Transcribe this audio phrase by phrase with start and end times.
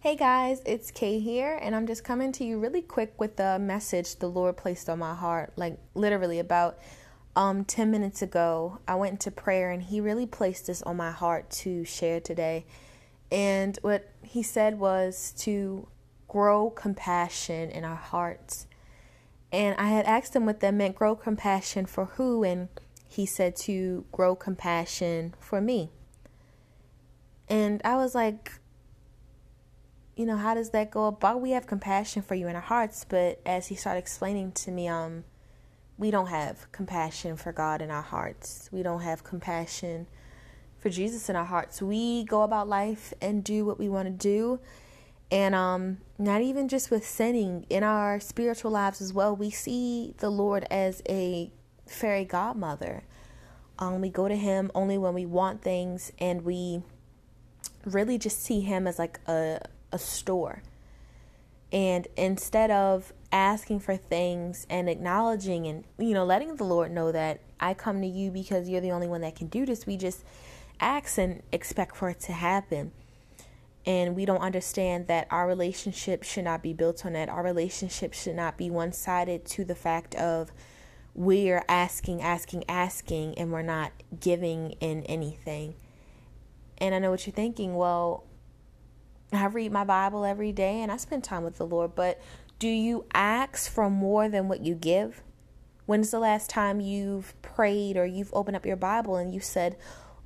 [0.00, 3.58] Hey guys, it's Kay here, and I'm just coming to you really quick with a
[3.58, 5.52] message the Lord placed on my heart.
[5.56, 6.78] Like literally about
[7.34, 11.10] um 10 minutes ago, I went into prayer and he really placed this on my
[11.10, 12.64] heart to share today.
[13.32, 15.88] And what he said was to
[16.28, 18.68] grow compassion in our hearts.
[19.50, 22.68] And I had asked him what that meant grow compassion for who and
[23.08, 25.90] he said to grow compassion for me.
[27.48, 28.60] And I was like,
[30.18, 31.40] you know, how does that go about?
[31.40, 34.88] We have compassion for you in our hearts, but as he started explaining to me,
[34.88, 35.22] um,
[35.96, 38.68] we don't have compassion for God in our hearts.
[38.72, 40.08] We don't have compassion
[40.76, 41.80] for Jesus in our hearts.
[41.80, 44.58] We go about life and do what we want to do.
[45.30, 50.14] And um, not even just with sinning, in our spiritual lives as well, we see
[50.18, 51.52] the Lord as a
[51.86, 53.04] fairy godmother.
[53.78, 56.82] Um, we go to Him only when we want things, and we
[57.84, 59.60] really just see Him as like a
[59.92, 60.62] a store.
[61.72, 67.12] And instead of asking for things and acknowledging and you know letting the Lord know
[67.12, 69.96] that I come to you because you're the only one that can do this, we
[69.96, 70.24] just
[70.80, 72.92] ask and expect for it to happen.
[73.84, 77.28] And we don't understand that our relationship should not be built on that.
[77.28, 80.52] Our relationship should not be one sided to the fact of
[81.14, 85.74] we're asking, asking, asking, and we're not giving in anything.
[86.78, 87.74] And I know what you're thinking.
[87.76, 88.24] Well,
[89.32, 92.20] I read my Bible every day and I spend time with the Lord, but
[92.58, 95.22] do you ask for more than what you give?
[95.86, 99.76] When's the last time you've prayed or you've opened up your Bible and you said,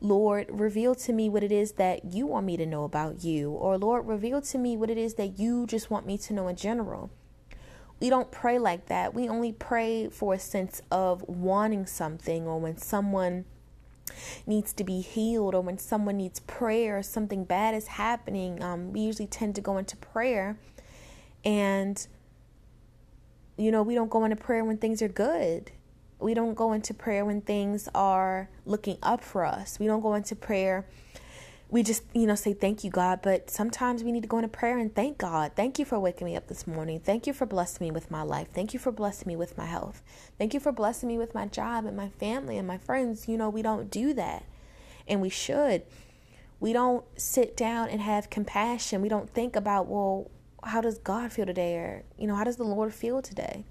[0.00, 3.50] Lord, reveal to me what it is that you want me to know about you?
[3.50, 6.48] Or Lord, reveal to me what it is that you just want me to know
[6.48, 7.10] in general.
[8.00, 9.12] We don't pray like that.
[9.12, 13.44] We only pray for a sense of wanting something or when someone
[14.46, 18.92] needs to be healed or when someone needs prayer or something bad is happening, um,
[18.92, 20.58] we usually tend to go into prayer.
[21.44, 22.06] And,
[23.56, 25.70] you know, we don't go into prayer when things are good.
[26.18, 29.78] We don't go into prayer when things are looking up for us.
[29.78, 30.86] We don't go into prayer
[31.70, 33.20] we just, you know, say thank you, God.
[33.22, 35.52] But sometimes we need to go into prayer and thank God.
[35.54, 36.98] Thank you for waking me up this morning.
[36.98, 38.48] Thank you for blessing me with my life.
[38.52, 40.02] Thank you for blessing me with my health.
[40.36, 43.28] Thank you for blessing me with my job and my family and my friends.
[43.28, 44.44] You know, we don't do that.
[45.06, 45.84] And we should.
[46.58, 49.00] We don't sit down and have compassion.
[49.00, 50.30] We don't think about, well,
[50.64, 51.76] how does God feel today?
[51.76, 53.64] Or, you know, how does the Lord feel today?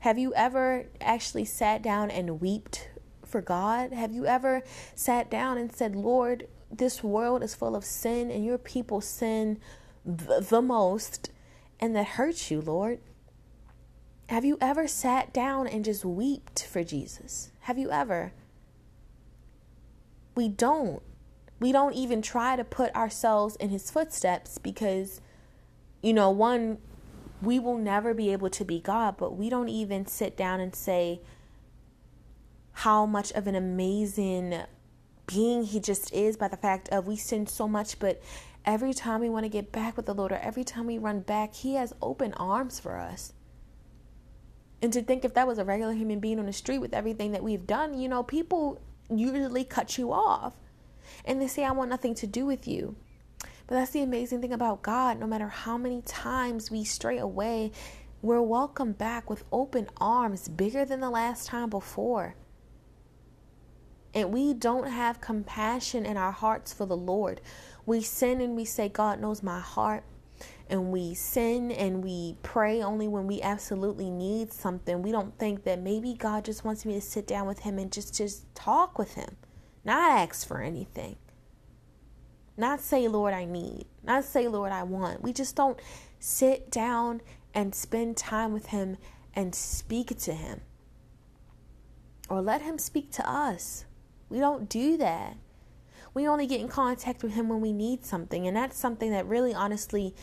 [0.00, 2.88] Have you ever actually sat down and wept
[3.36, 3.92] for God?
[3.92, 4.62] Have you ever
[4.94, 9.58] sat down and said, Lord, this world is full of sin and your people sin
[10.06, 11.30] the most
[11.78, 12.98] and that hurts you, Lord?
[14.30, 17.50] Have you ever sat down and just wept for Jesus?
[17.60, 18.32] Have you ever?
[20.34, 21.02] We don't.
[21.60, 25.20] We don't even try to put ourselves in his footsteps because,
[26.00, 26.78] you know, one,
[27.42, 30.74] we will never be able to be God, but we don't even sit down and
[30.74, 31.20] say,
[32.76, 34.54] how much of an amazing
[35.26, 38.20] being he just is by the fact of we sin so much, but
[38.66, 41.20] every time we want to get back with the Lord or every time we run
[41.20, 43.32] back, he has open arms for us.
[44.82, 47.32] And to think if that was a regular human being on the street with everything
[47.32, 48.78] that we've done, you know, people
[49.08, 50.52] usually cut you off
[51.24, 52.94] and they say, I want nothing to do with you.
[53.40, 55.18] But that's the amazing thing about God.
[55.18, 57.72] No matter how many times we stray away,
[58.20, 62.34] we're welcome back with open arms, bigger than the last time before
[64.16, 67.42] and we don't have compassion in our hearts for the Lord.
[67.84, 70.04] We sin and we say, God knows my heart.
[70.70, 75.02] And we sin and we pray only when we absolutely need something.
[75.02, 77.92] We don't think that maybe God just wants me to sit down with Him and
[77.92, 79.36] just, just talk with Him,
[79.84, 81.16] not ask for anything.
[82.56, 83.84] Not say, Lord, I need.
[84.02, 85.22] Not say, Lord, I want.
[85.22, 85.78] We just don't
[86.18, 87.20] sit down
[87.52, 88.96] and spend time with Him
[89.34, 90.62] and speak to Him.
[92.30, 93.84] Or let Him speak to us.
[94.28, 95.36] We don't do that.
[96.14, 99.26] We only get in contact with Him when we need something, and that's something that
[99.26, 100.14] really honestly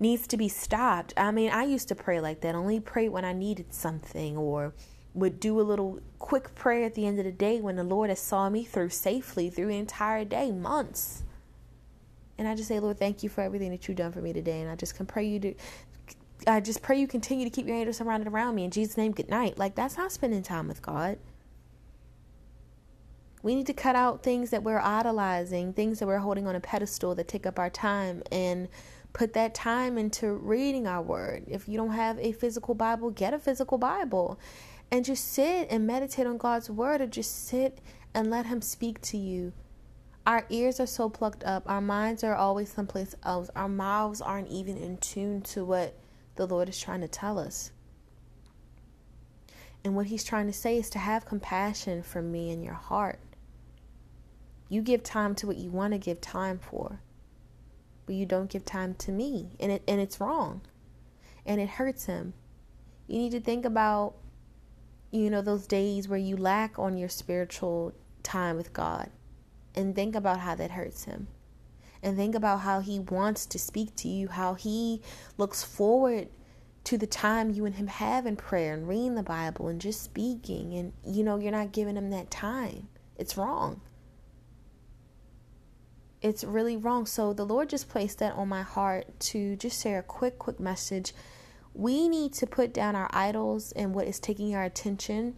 [0.00, 1.12] needs to be stopped.
[1.16, 4.74] I mean, I used to pray like that, only pray when I needed something or
[5.14, 8.08] would do a little quick prayer at the end of the day when the Lord
[8.08, 11.22] has saw me through safely through the entire day, months.
[12.38, 14.62] And I just say, Lord, thank you for everything that you've done for me today.
[14.62, 15.54] And I just can pray you to
[16.46, 18.64] I just pray you continue to keep your angels surrounded around me.
[18.64, 19.58] In Jesus' name, good night.
[19.58, 21.18] Like that's not spending time with God.
[23.42, 26.60] We need to cut out things that we're idolizing, things that we're holding on a
[26.60, 28.68] pedestal that take up our time, and
[29.12, 31.44] put that time into reading our word.
[31.48, 34.38] If you don't have a physical Bible, get a physical Bible
[34.90, 37.78] and just sit and meditate on God's word or just sit
[38.14, 39.52] and let Him speak to you.
[40.26, 41.64] Our ears are so plugged up.
[41.66, 43.50] Our minds are always someplace else.
[43.56, 45.98] Our mouths aren't even in tune to what
[46.36, 47.72] the Lord is trying to tell us.
[49.82, 53.18] And what He's trying to say is to have compassion for me in your heart.
[54.72, 57.02] You give time to what you want to give time for,
[58.06, 59.50] but you don't give time to me.
[59.60, 60.62] And, it, and it's wrong.
[61.44, 62.32] And it hurts Him.
[63.06, 64.14] You need to think about,
[65.10, 67.92] you know, those days where you lack on your spiritual
[68.22, 69.10] time with God
[69.74, 71.28] and think about how that hurts him.
[72.02, 75.02] And think about how he wants to speak to you, how he
[75.36, 76.28] looks forward
[76.84, 80.02] to the time you and him have in prayer and reading the Bible and just
[80.02, 80.72] speaking.
[80.72, 82.88] And, you know, you're not giving him that time.
[83.18, 83.82] It's wrong.
[86.22, 87.04] It's really wrong.
[87.04, 90.60] So the Lord just placed that on my heart to just share a quick, quick
[90.60, 91.12] message.
[91.74, 95.34] We need to put down our idols and what is taking our attention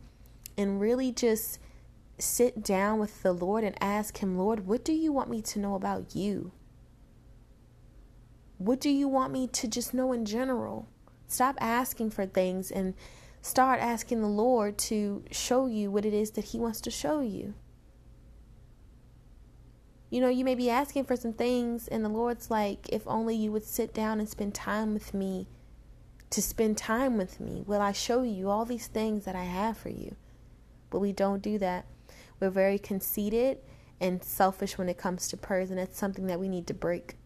[0.58, 1.58] and really just
[2.18, 5.58] sit down with the Lord and ask Him, Lord, what do you want me to
[5.58, 6.52] know about you?
[8.58, 10.88] What do you want me to just know in general?
[11.26, 12.94] Stop asking for things and
[13.42, 17.20] start asking the Lord to show you what it is that He wants to show
[17.20, 17.54] you.
[20.14, 23.34] You know, you may be asking for some things, and the Lord's like, if only
[23.34, 25.48] you would sit down and spend time with me,
[26.30, 29.76] to spend time with me, will I show you all these things that I have
[29.76, 30.14] for you?
[30.88, 31.86] But we don't do that.
[32.38, 33.58] We're very conceited
[34.00, 37.16] and selfish when it comes to prayers, and it's something that we need to break.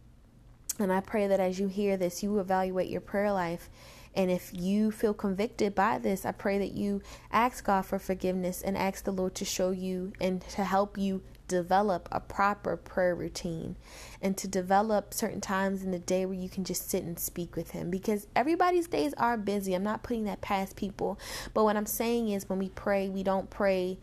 [0.79, 3.69] And I pray that as you hear this, you evaluate your prayer life.
[4.15, 8.63] And if you feel convicted by this, I pray that you ask God for forgiveness
[8.63, 13.15] and ask the Lord to show you and to help you develop a proper prayer
[13.15, 13.77] routine
[14.23, 17.57] and to develop certain times in the day where you can just sit and speak
[17.57, 19.75] with Him because everybody's days are busy.
[19.75, 21.19] I'm not putting that past people,
[21.55, 23.99] but what I'm saying is when we pray, we don't pray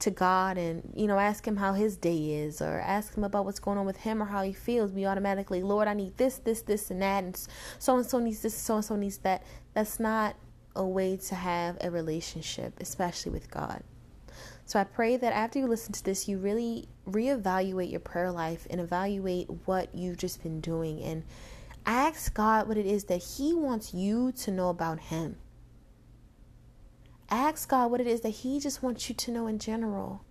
[0.00, 3.44] to God and, you know, ask Him how His day is or ask Him about
[3.44, 6.38] what's going on with Him or how He feels, we automatically, Lord, I need this,
[6.38, 7.48] this, this, and that, and
[7.78, 9.44] so and so needs this, so and so needs that.
[9.74, 10.36] That's not
[10.74, 13.82] a way to have a relationship, especially with God.
[14.68, 18.66] So I pray that after you listen to this, you really reevaluate your prayer life
[18.68, 21.24] and evaluate what you've just been doing and
[21.86, 25.36] ask God what it is that He wants you to know about Him.
[27.30, 30.22] Ask God what it is that He just wants you to know in general.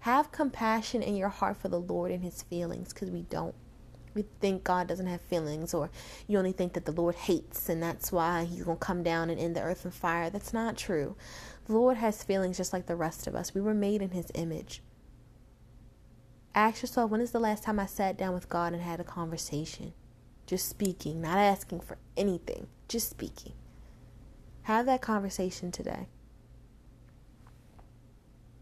[0.00, 3.54] Have compassion in your heart for the Lord and His feelings because we don't.
[4.16, 5.90] We think God doesn't have feelings, or
[6.26, 9.28] you only think that the Lord hates, and that's why He's going to come down
[9.28, 10.30] and end the earth in fire.
[10.30, 11.16] That's not true.
[11.66, 13.54] The Lord has feelings just like the rest of us.
[13.54, 14.80] We were made in His image.
[16.54, 19.04] Ask yourself when is the last time I sat down with God and had a
[19.04, 19.92] conversation?
[20.46, 23.52] Just speaking, not asking for anything, just speaking.
[24.62, 26.08] Have that conversation today.